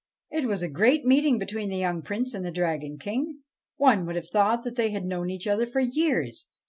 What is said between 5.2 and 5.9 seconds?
each other for